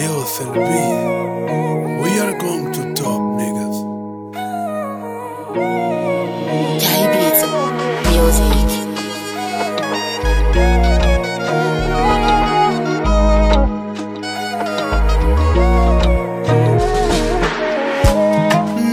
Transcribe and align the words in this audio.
FLB, 0.00 0.56
we 2.02 2.18
are 2.20 2.32
going 2.38 2.72
to 2.72 2.94
top, 2.94 3.20
niggas. 3.36 3.76
Beats 7.12 7.44
Music. 8.08 8.70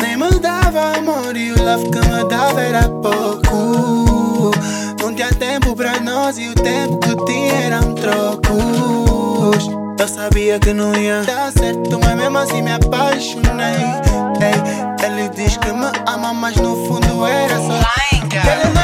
Nem 0.00 0.16
me 0.16 0.30
dava 0.38 0.98
amor 0.98 1.36
e 1.36 1.50
o 1.50 1.64
love 1.64 1.90
que 1.90 1.98
me 1.98 2.24
dava 2.28 2.60
era 2.60 2.88
pouco. 2.88 4.52
Não 5.00 5.12
tinha 5.12 5.32
tempo 5.34 5.74
pra 5.74 5.98
nós 5.98 6.38
e 6.38 6.48
o 6.48 6.54
tempo 6.54 6.96
que 6.98 7.16
tinha 7.24 7.54
eram 7.54 7.92
trocos. 7.96 9.81
Eu 10.02 10.08
sabia 10.08 10.58
que 10.58 10.72
não 10.72 10.92
ia 10.96 11.22
dar 11.22 11.52
certo, 11.52 11.96
mas 12.00 12.16
mesmo 12.16 12.36
assim 12.36 12.60
me 12.60 12.72
apaixonei. 12.72 13.76
Ei, 14.42 15.06
ele 15.06 15.28
diz 15.28 15.56
que 15.56 15.72
me 15.72 15.86
ama, 16.08 16.34
mas 16.34 16.56
no 16.56 16.74
fundo 16.88 17.24
era 17.24 17.56
só. 17.58 18.81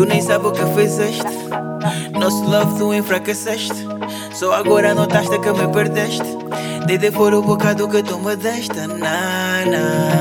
Tu 0.00 0.06
nem 0.06 0.22
sabe 0.22 0.46
o 0.46 0.50
que 0.50 0.64
fizeste. 0.74 1.28
Nosso 2.18 2.42
love 2.44 2.78
tu 2.78 2.94
enfraqueceste. 2.94 3.86
Só 4.32 4.54
agora 4.54 4.94
notaste 4.94 5.38
que 5.38 5.52
me 5.52 5.68
perdeste. 5.68 6.24
Desde 6.86 7.12
fora 7.12 7.38
o 7.38 7.42
bocado 7.42 7.86
que 7.86 8.02
tu 8.02 8.18
me 8.18 8.34
deste, 8.34 8.78
nana. 8.86 10.16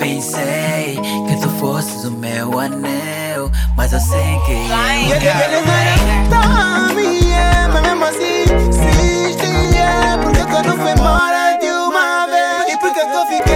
Pensei 0.00 0.98
que 1.28 1.40
tu 1.40 1.48
fosses 1.60 2.04
o 2.06 2.10
meu 2.10 2.58
anel, 2.58 3.52
mas 3.76 3.92
eu 3.92 4.00
sei 4.00 4.40
que 4.46 4.50
eu 4.50 4.74
é, 7.34 7.68
mas 7.68 7.82
mesmo 7.82 8.04
assim 8.04 8.42
insiste, 8.68 9.76
é, 9.78 10.16
porque 10.20 10.44
que 10.44 10.52
eu 10.52 10.62
não 10.64 10.76
fui 10.76 10.90
embora 10.90 11.56
de 11.60 11.66
uma 11.68 12.26
vez? 12.26 12.74
E 12.74 12.76
porque 12.78 12.98
que 12.98 13.14
eu 13.14 13.26
fiquei 13.26 13.51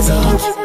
vez? 0.00 0.08
Music. 0.08 0.59